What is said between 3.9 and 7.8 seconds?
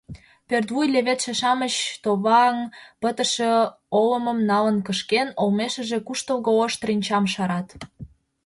олымым налын кышкен, олмешыже куштылго ош тренчам шарат.